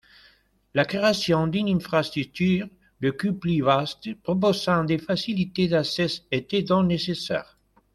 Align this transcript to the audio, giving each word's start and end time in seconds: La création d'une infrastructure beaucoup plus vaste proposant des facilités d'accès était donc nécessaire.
La 0.73 0.83
création 0.83 1.45
d'une 1.45 1.69
infrastructure 1.69 2.67
beaucoup 3.03 3.33
plus 3.33 3.61
vaste 3.61 4.15
proposant 4.23 4.83
des 4.83 4.97
facilités 4.97 5.67
d'accès 5.67 6.07
était 6.31 6.63
donc 6.63 6.87
nécessaire. 6.87 7.59